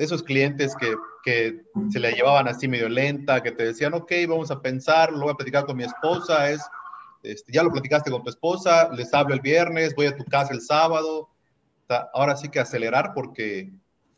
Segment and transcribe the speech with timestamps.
[0.00, 4.50] esos clientes que, que, se le llevaban así medio lenta, que te decían, ok, vamos
[4.50, 6.62] a pensar, lo voy a platicar con mi esposa, es,
[7.22, 10.54] este, ya lo platicaste con tu esposa, les hablo el viernes, voy a tu casa
[10.54, 11.28] el sábado.
[12.14, 13.70] ahora sí que acelerar porque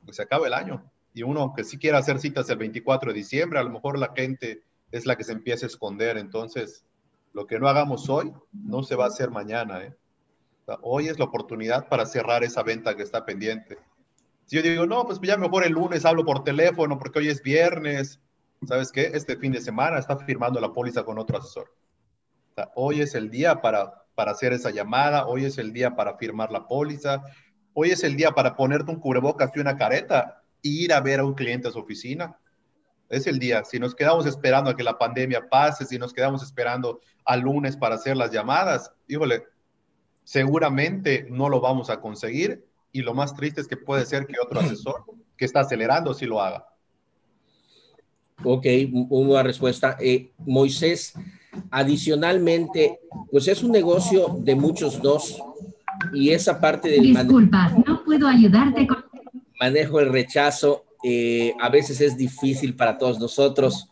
[0.04, 0.88] pues, se acaba el año.
[1.14, 4.12] Y uno que sí quiere hacer citas el 24 de diciembre, a lo mejor la
[4.14, 4.62] gente
[4.93, 6.17] es la que se empieza a esconder.
[6.17, 6.85] Entonces,
[7.33, 9.83] lo que no hagamos hoy no se va a hacer mañana.
[9.83, 9.95] ¿eh?
[10.83, 13.79] hoy es la oportunidad para cerrar esa venta que está pendiente.
[14.46, 17.43] Si yo digo, no, pues ya mejor el lunes hablo por teléfono porque hoy es
[17.43, 18.21] viernes,
[18.67, 19.11] ¿sabes qué?
[19.14, 21.75] Este fin de semana está firmando la póliza con otro asesor.
[22.75, 26.50] hoy es el día para, para hacer esa llamada, hoy es el día para firmar
[26.50, 27.22] la póliza,
[27.72, 31.20] hoy es el día para ponerte un cubrebocas y una careta e ir a ver
[31.20, 32.39] a un cliente a su oficina.
[33.09, 33.64] Es el día.
[33.64, 37.77] Si nos quedamos esperando a que la pandemia pase, si nos quedamos esperando al lunes
[37.77, 39.45] para hacer las llamadas, híjole,
[40.25, 44.34] seguramente no lo vamos a conseguir y lo más triste es que puede ser que
[44.42, 45.05] otro asesor
[45.37, 46.67] que está acelerando sí lo haga.
[48.45, 48.67] Ok,
[49.11, 49.97] una respuesta.
[50.01, 51.15] Eh, Moisés,
[51.71, 55.41] adicionalmente, pues es un negocio de muchos dos
[56.12, 59.05] y esa parte del Disculpa, no puedo ayudarte con...
[59.61, 63.89] Manejo el rechazo, eh, a veces es difícil para todos nosotros.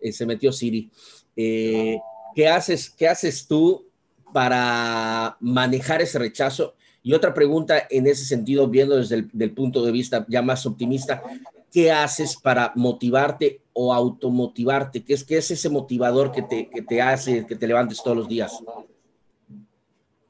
[0.00, 0.90] Eh, se metió Siri.
[1.36, 3.86] ¿qué, haces, ¿Qué haces tú
[4.32, 6.74] para manejar ese rechazo?
[7.04, 11.22] Y otra pregunta en ese sentido, viendo desde el punto de vista ya más optimista,
[11.70, 15.04] ¿qué haces para motivarte o automotivarte?
[15.04, 18.16] ¿Qué es, qué es ese motivador que te, que te hace que te levantes todos
[18.16, 18.58] los días?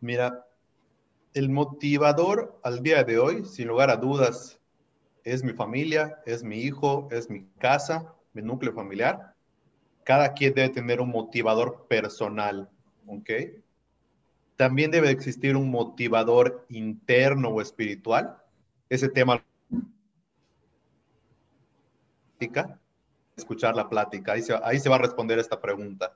[0.00, 0.44] Mira,
[1.32, 4.58] el motivador al día de hoy, sin lugar a dudas,
[5.22, 9.32] es mi familia, es mi hijo, es mi casa, mi núcleo familiar.
[10.02, 12.68] Cada quien debe tener un motivador personal,
[13.06, 13.30] ¿ok?
[14.56, 18.36] También debe existir un motivador interno o espiritual.
[18.88, 19.44] Ese tema
[23.36, 26.12] escuchar la plática, ahí se, ahí se va a responder esta pregunta.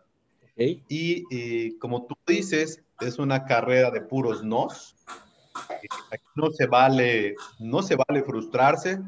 [0.59, 4.97] Y, como tú dices, es una carrera de puros nos.
[6.34, 8.98] no se vale, no se vale frustrarse.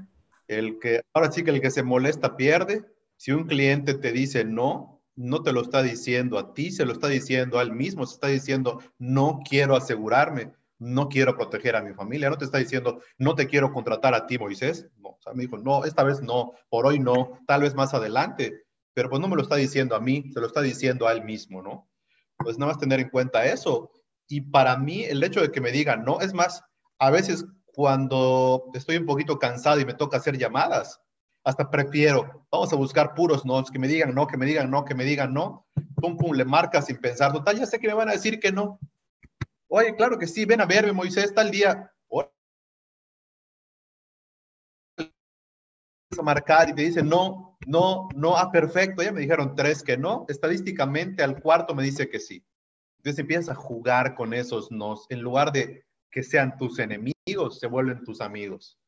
[0.47, 2.85] El que, ahora sí que el que se molesta pierde.
[3.17, 6.93] Si un cliente te dice no, no te lo está diciendo a ti, se lo
[6.93, 11.83] está diciendo a él mismo, se está diciendo, no quiero asegurarme, no quiero proteger a
[11.83, 14.89] mi familia, no te está diciendo, no te quiero contratar a ti, Moisés.
[14.97, 17.93] No, o sea, me dijo, no, esta vez no, por hoy no, tal vez más
[17.93, 18.65] adelante,
[18.95, 21.23] pero pues no me lo está diciendo a mí, se lo está diciendo a él
[21.23, 21.87] mismo, ¿no?
[22.39, 23.93] Pues nada más tener en cuenta eso.
[24.27, 26.63] Y para mí, el hecho de que me digan, no, es más,
[26.99, 27.45] a veces
[27.75, 30.99] cuando estoy un poquito cansado y me toca hacer llamadas,
[31.45, 34.85] hasta prefiero, vamos a buscar puros no, que me digan no, que me digan no,
[34.85, 37.95] que me digan no, pum, pum, le marca sin pensar, total, ya sé que me
[37.95, 38.79] van a decir que no.
[39.69, 41.93] Oye, claro que sí, ven a verme, Moisés, el día.
[46.19, 49.97] A marcar y te dice no, no, no, ah, perfecto, ya me dijeron tres que
[49.97, 52.45] no, estadísticamente al cuarto me dice que sí.
[52.99, 57.67] Entonces empiezas a jugar con esos nos, en lugar de que sean tus enemigos, se
[57.67, 58.79] vuelven tus amigos.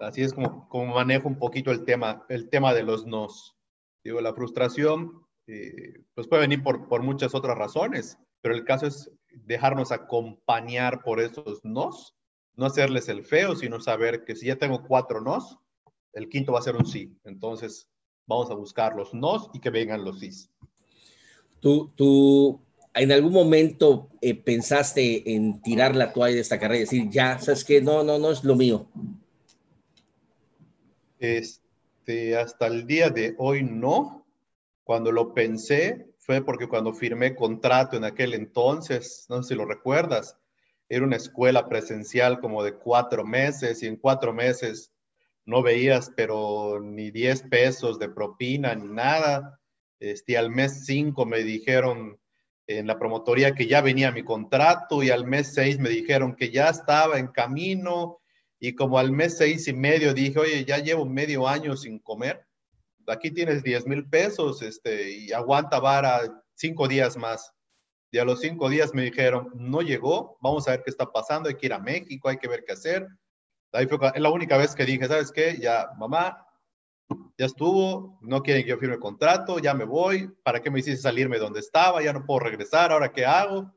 [0.00, 3.56] Así es como, como manejo un poquito el tema, el tema de los nos.
[4.02, 8.86] Digo, la frustración eh, pues puede venir por, por muchas otras razones, pero el caso
[8.86, 12.14] es dejarnos acompañar por esos nos,
[12.56, 15.58] no hacerles el feo, sino saber que si ya tengo cuatro nos,
[16.12, 17.16] el quinto va a ser un sí.
[17.24, 17.88] Entonces,
[18.26, 20.30] vamos a buscar los nos y que vengan los sí.
[21.60, 22.60] Tú, tú
[22.94, 27.38] en algún momento eh, pensaste en tirar la toalla de esta carrera y decir, ya,
[27.38, 28.86] sabes que no, no, no es lo mío.
[31.24, 34.26] Este, hasta el día de hoy no.
[34.82, 39.64] Cuando lo pensé fue porque cuando firmé contrato en aquel entonces, no sé si lo
[39.64, 40.36] recuerdas,
[40.90, 44.92] era una escuela presencial como de cuatro meses y en cuatro meses
[45.46, 49.58] no veías pero ni 10 pesos de propina ni nada.
[49.98, 52.18] Este, al mes cinco me dijeron
[52.66, 56.50] en la promotoría que ya venía mi contrato y al mes seis me dijeron que
[56.50, 58.20] ya estaba en camino
[58.66, 62.46] y como al mes seis y medio dije, oye, ya llevo medio año sin comer,
[63.06, 67.52] aquí tienes 10 mil pesos este, y aguanta vara cinco días más.
[68.10, 71.50] Y a los cinco días me dijeron, no llegó, vamos a ver qué está pasando,
[71.50, 73.06] hay que ir a México, hay que ver qué hacer.
[73.72, 73.86] Ahí
[74.16, 75.58] la única vez que dije, ¿sabes qué?
[75.60, 76.46] Ya, mamá,
[77.36, 81.02] ya estuvo, no quieren que yo firme contrato, ya me voy, ¿para qué me hiciste
[81.02, 82.02] salirme donde estaba?
[82.02, 83.74] Ya no puedo regresar, ¿ahora qué hago?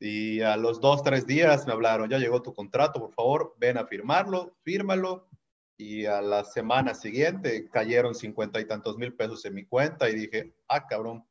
[0.00, 3.78] Y a los dos, tres días me hablaron, ya llegó tu contrato, por favor, ven
[3.78, 5.28] a firmarlo, fírmalo.
[5.76, 10.14] Y a la semana siguiente cayeron cincuenta y tantos mil pesos en mi cuenta y
[10.14, 11.24] dije, ah, cabrón,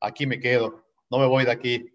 [0.00, 1.92] aquí me quedo, no me voy de aquí.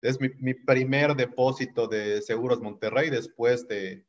[0.00, 4.04] Es mi, mi primer depósito de Seguros Monterrey después de,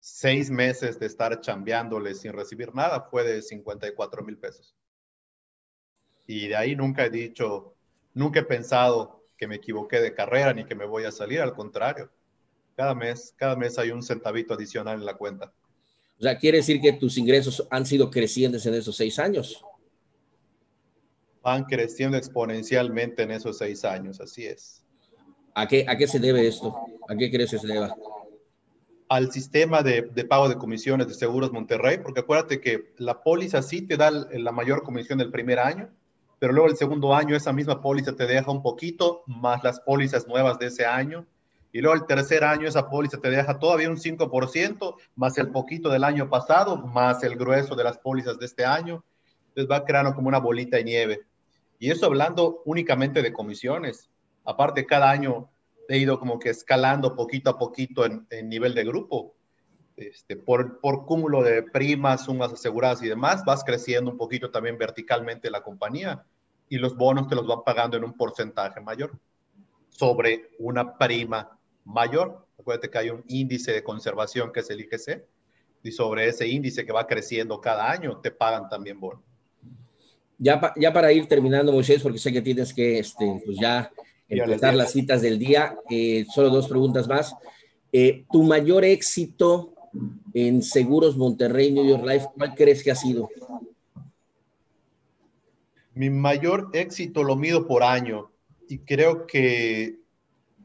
[0.00, 4.76] seis meses de estar chambeándole sin recibir nada fue de 54 mil pesos.
[6.26, 7.74] Y de ahí nunca he dicho,
[8.14, 11.54] nunca he pensado que me equivoqué de carrera ni que me voy a salir, al
[11.54, 12.10] contrario.
[12.76, 15.52] Cada mes, cada mes hay un centavito adicional en la cuenta.
[16.18, 19.64] O sea, quiere decir que tus ingresos han sido crecientes en esos seis años.
[21.42, 24.84] Van creciendo exponencialmente en esos seis años, así es.
[25.54, 26.76] ¿A qué, a qué se debe esto?
[27.08, 27.94] ¿A qué crees que se deba?
[29.08, 33.62] Al sistema de, de, pago de comisiones de Seguros Monterrey, porque acuérdate que la póliza
[33.62, 35.90] sí te da la mayor comisión del primer año,
[36.38, 40.26] pero luego el segundo año esa misma póliza te deja un poquito más las pólizas
[40.26, 41.26] nuevas de ese año.
[41.72, 45.90] Y luego el tercer año esa póliza te deja todavía un 5%, más el poquito
[45.90, 49.04] del año pasado, más el grueso de las pólizas de este año.
[49.48, 51.20] Entonces va creando como una bolita de nieve.
[51.78, 54.08] Y eso hablando únicamente de comisiones.
[54.44, 55.50] Aparte, cada año
[55.88, 59.34] he ido como que escalando poquito a poquito en, en nivel de grupo.
[59.98, 64.78] Este, por, por cúmulo de primas, sumas aseguradas y demás, vas creciendo un poquito también
[64.78, 66.24] verticalmente la compañía
[66.68, 69.18] y los bonos te los van pagando en un porcentaje mayor
[69.88, 72.46] sobre una prima mayor.
[72.60, 75.24] Acuérdate que hay un índice de conservación que es el IGC
[75.82, 79.22] y sobre ese índice que va creciendo cada año te pagan también bonos.
[80.38, 83.90] Ya, ya para ir terminando, Moisés, porque sé que tienes que este, pues ya
[84.28, 85.76] empezar las citas del día.
[85.90, 87.34] Eh, solo dos preguntas más.
[87.90, 89.74] Eh, ¿Tu mayor éxito
[90.34, 93.28] en Seguros Monterrey New York Life, cuál crees que ha sido?
[95.94, 98.30] Mi mayor éxito lo mido por año
[98.68, 99.98] y creo que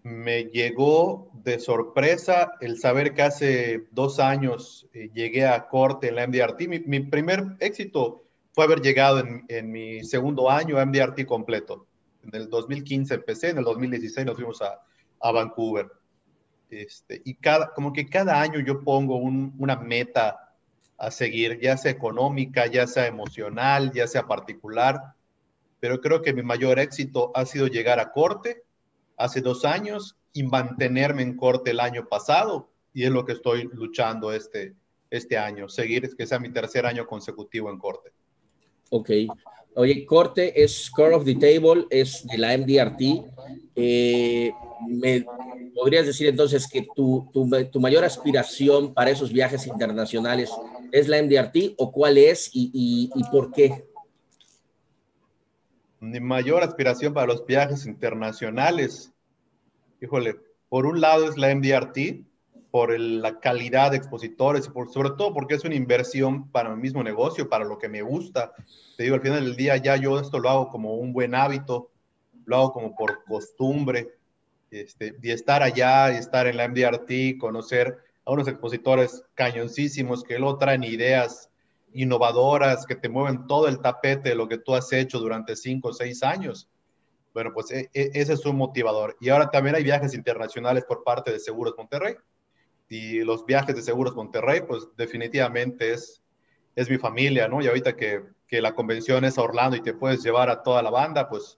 [0.03, 6.15] me llegó de sorpresa el saber que hace dos años eh, llegué a corte en
[6.15, 6.68] la MDRT.
[6.68, 11.88] Mi, mi primer éxito fue haber llegado en, mi segundo año a MDRT completo
[12.24, 15.89] en el 2015 empecé, en el 2016 nos fuimos a Vancouver.
[16.81, 20.53] Este, y cada, como que cada año yo pongo un, una meta
[20.97, 25.13] a seguir, ya sea económica, ya sea emocional, ya sea particular,
[25.79, 28.63] pero creo que mi mayor éxito ha sido llegar a corte
[29.17, 33.69] hace dos años y mantenerme en corte el año pasado, y es lo que estoy
[33.73, 34.73] luchando este,
[35.09, 38.11] este año, seguir que sea mi tercer año consecutivo en corte.
[38.89, 39.09] Ok,
[39.75, 43.01] Oye, corte es Score of the Table, es de la MDRT.
[43.75, 44.51] Eh,
[44.87, 45.25] ¿Me
[45.73, 50.51] podrías decir entonces que tu, tu, tu, mayor aspiración para esos viajes internacionales
[50.91, 53.85] es la MDRT o cuál es y, y, y por qué?
[55.99, 59.11] Mi mayor aspiración para los viajes internacionales,
[60.01, 60.35] híjole,
[60.69, 62.25] por un lado es la MDRT,
[62.73, 66.73] por el, la calidad de expositores y por, sobre todo porque es una inversión para
[66.73, 68.51] mi mismo negocio, para lo que me gusta.
[68.97, 71.91] Te digo, al final del día ya yo esto lo hago como un buen hábito,
[72.45, 74.15] lo hago como por costumbre,
[74.73, 80.39] este, y estar allá, y estar en la MDRT, conocer a unos expositores cañoncísimos que
[80.39, 81.49] luego traen ideas
[81.93, 85.89] innovadoras que te mueven todo el tapete de lo que tú has hecho durante cinco
[85.89, 86.67] o seis años.
[87.33, 89.15] Bueno, pues e, e, ese es un motivador.
[89.19, 92.15] Y ahora también hay viajes internacionales por parte de Seguros Monterrey
[92.89, 96.21] y los viajes de Seguros Monterrey, pues definitivamente es,
[96.75, 97.61] es mi familia, ¿no?
[97.61, 100.83] Y ahorita que, que la convención es a Orlando y te puedes llevar a toda
[100.83, 101.57] la banda, pues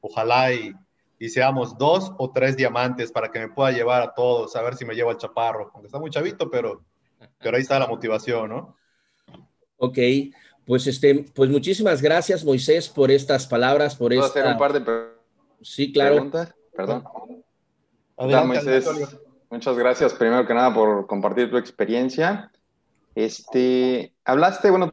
[0.00, 0.72] ojalá y,
[1.18, 4.76] y, seamos dos o tres diamantes para que me pueda llevar a todos, a ver
[4.76, 6.82] si me llevo al chaparro, aunque está muy chavito, pero,
[7.38, 8.76] pero ahí está la motivación, ¿no?
[9.78, 9.98] Ok,
[10.64, 14.40] pues, este, pues muchísimas gracias, Moisés, por estas palabras, por ¿Puedo esta...
[14.40, 15.10] hacer un par de
[15.62, 16.14] sí, claro.
[16.14, 16.54] preguntas?
[16.74, 17.04] Perdón.
[18.16, 19.18] Adelante, Moisés.
[19.50, 22.50] Muchas gracias, primero que nada, por compartir tu experiencia.
[23.14, 24.92] Este, hablaste, bueno,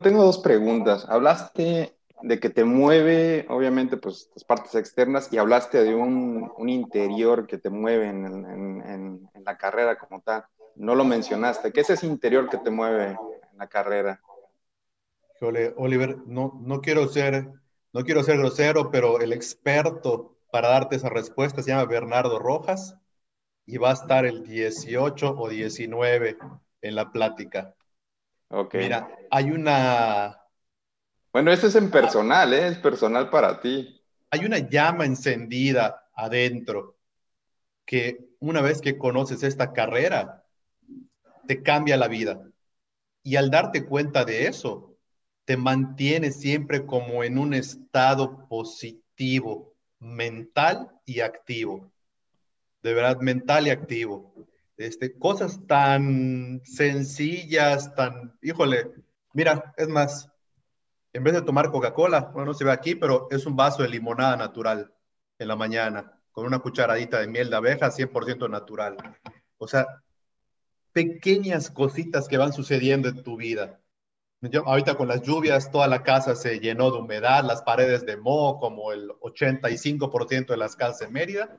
[0.00, 1.06] tengo dos preguntas.
[1.08, 6.68] Hablaste de que te mueve, obviamente, pues las partes externas y hablaste de un, un
[6.68, 10.44] interior que te mueve en, en, en, en, la carrera como tal.
[10.76, 11.72] No lo mencionaste.
[11.72, 14.20] ¿Qué es ese interior que te mueve en la carrera?
[15.36, 17.50] Híjole, Oliver, no, no, quiero ser,
[17.92, 22.96] no quiero ser grosero, pero el experto para darte esa respuesta se llama Bernardo Rojas
[23.66, 26.38] y va a estar el 18 o 19
[26.80, 27.74] en la plática.
[28.48, 28.74] Ok.
[28.74, 30.43] Mira, hay una...
[31.34, 32.68] Bueno, eso es en personal, ¿eh?
[32.68, 34.00] Es personal para ti.
[34.30, 36.96] Hay una llama encendida adentro
[37.84, 40.44] que una vez que conoces esta carrera,
[41.46, 42.40] te cambia la vida.
[43.22, 44.96] Y al darte cuenta de eso,
[45.44, 51.90] te mantiene siempre como en un estado positivo, mental y activo
[52.84, 54.32] de verdad mental y activo.
[54.76, 58.90] Este, cosas tan sencillas, tan, híjole,
[59.32, 60.28] mira, es más,
[61.14, 63.88] en vez de tomar Coca-Cola, bueno, no se ve aquí, pero es un vaso de
[63.88, 64.92] limonada natural
[65.38, 68.96] en la mañana, con una cucharadita de miel de abeja 100% natural.
[69.56, 69.86] O sea,
[70.92, 73.80] pequeñas cositas que van sucediendo en tu vida.
[74.40, 78.16] Yo, ahorita con las lluvias, toda la casa se llenó de humedad, las paredes de
[78.16, 81.58] moho, como el 85% de las casas en Mérida,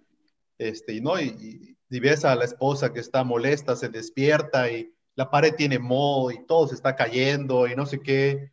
[0.58, 1.20] este, ¿no?
[1.20, 5.80] Y, y, ves a la esposa que está molesta, se despierta y la pared tiene
[5.80, 8.52] moho y todo se está cayendo y no sé qué,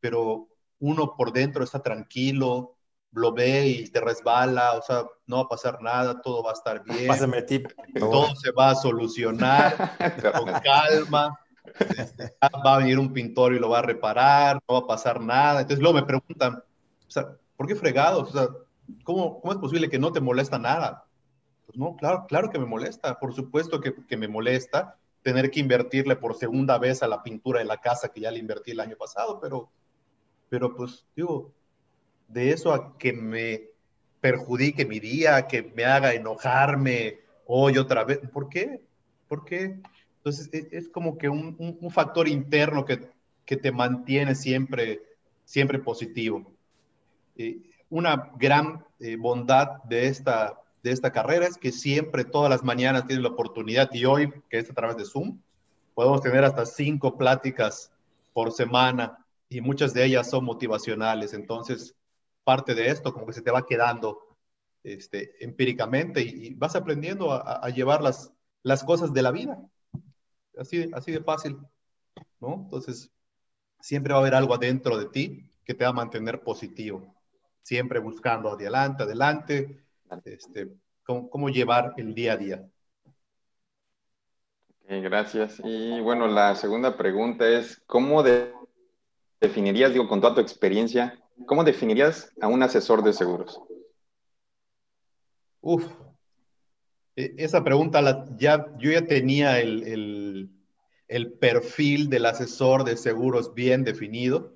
[0.00, 0.48] pero
[0.80, 2.76] uno por dentro está tranquilo,
[3.12, 6.54] lo ve y te resbala, o sea, no va a pasar nada, todo va a
[6.54, 7.08] estar bien.
[7.08, 7.68] Pásame tip.
[7.98, 9.96] Todo se va a solucionar
[10.36, 11.38] con calma.
[11.96, 15.20] Este, va a venir un pintor y lo va a reparar, no va a pasar
[15.20, 15.60] nada.
[15.60, 18.30] Entonces luego me preguntan, o sea, ¿por qué fregados?
[18.30, 18.48] O sea,
[19.04, 21.04] ¿cómo, ¿cómo es posible que no te molesta nada?
[21.66, 25.60] Pues no, claro, claro que me molesta, por supuesto que, que me molesta tener que
[25.60, 28.80] invertirle por segunda vez a la pintura de la casa que ya le invertí el
[28.80, 29.70] año pasado, pero,
[30.48, 31.52] pero pues digo,
[32.28, 33.68] de eso a que me
[34.20, 38.20] perjudique mi día, que me haga enojarme hoy otra vez.
[38.32, 38.80] ¿Por qué?
[39.28, 39.80] ¿Por qué?
[40.18, 43.08] Entonces es, como que un, un, factor interno que,
[43.44, 45.02] que, te mantiene siempre,
[45.44, 46.52] siempre positivo.
[47.36, 52.62] Eh, una gran eh, bondad de esta, de esta carrera es que siempre, todas las
[52.62, 55.38] mañanas tienes la oportunidad y hoy, que es a través de Zoom,
[55.94, 57.90] podemos tener hasta cinco pláticas
[58.32, 61.32] por semana y muchas de ellas son motivacionales.
[61.34, 61.94] Entonces,
[62.44, 64.36] parte de esto, como que se te va quedando
[64.82, 69.58] este, empíricamente y, vas aprendiendo a, llevar las, las cosas de la vida.
[70.56, 71.58] Así, así de fácil,
[72.40, 72.54] ¿no?
[72.64, 73.10] Entonces,
[73.80, 77.14] siempre va a haber algo adentro de ti que te va a mantener positivo,
[77.62, 79.84] siempre buscando adelante, adelante,
[80.24, 80.68] este,
[81.04, 82.68] cómo, llevar el día a día.
[84.88, 85.60] gracias.
[85.62, 88.22] Y bueno, la segunda pregunta es, ¿cómo
[89.40, 93.60] definirías, digo, con toda tu experiencia, ¿Cómo definirías a un asesor de seguros?
[95.60, 95.84] Uf,
[97.16, 100.50] e, esa pregunta ya, yo ya tenía el,
[101.08, 104.54] el, perfil del asesor de seguros bien definido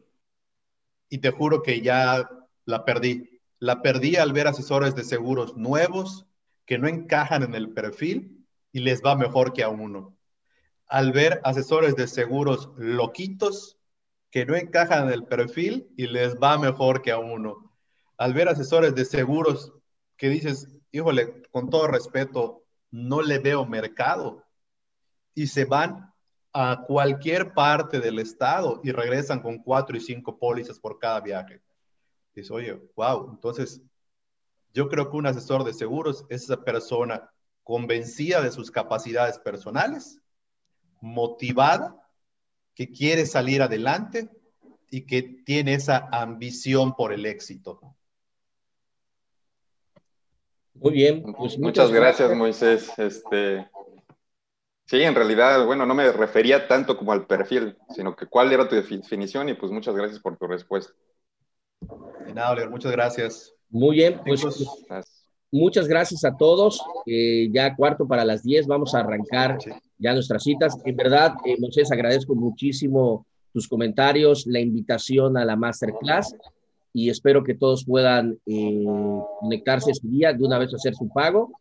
[1.09, 2.29] y te juro que ya
[2.65, 3.41] la perdí.
[3.59, 6.27] La perdí al ver asesores de seguros nuevos
[6.67, 10.17] que no encajan en el perfil y les va mejor que a uno.
[10.87, 13.79] Al ver asesores de seguros loquitos
[14.33, 17.71] que no encajan en el perfil y les va mejor que a uno.
[18.17, 19.75] Al ver asesores de seguros
[20.17, 24.43] que dices, híjole, con todo respeto, no le veo mercado
[25.35, 26.15] y se van
[26.55, 31.61] a cualquier parte del estado y regresan con cuatro y cinco pólizas por cada viaje.
[32.35, 33.83] Dices, oye, wow, entonces
[34.73, 37.31] yo creo que un asesor de seguros es esa persona
[37.63, 40.23] convencida de sus capacidades personales,
[41.03, 42.02] motivada
[42.75, 44.29] que quiere salir adelante
[44.91, 47.81] y que tiene esa ambición por el éxito.
[50.75, 52.91] Muy bien, pues muchas, gracias, Moisés.
[52.99, 53.69] Este,
[54.87, 58.69] sí, en realidad, bueno, no me refería tanto como al perfil, sino que cuál era
[58.69, 60.93] tu definición y pues muchas gracias por tu respuesta.
[62.27, 63.55] De nada, Oliver, muchas gracias.
[63.71, 64.45] Muy bien, pues
[65.53, 66.83] muchas gracias a todos.
[67.07, 69.59] Eh, ya cuarto para las 10, vamos a arrancar
[69.99, 70.77] ya nuestras citas.
[70.85, 76.35] En verdad, eh, Moisés, agradezco muchísimo tus comentarios, la invitación a la masterclass
[76.95, 78.85] y espero que todos puedan eh,
[79.41, 81.53] conectarse ese día, de una vez hacer su pago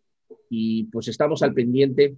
[0.50, 2.16] y pues estamos al pendiente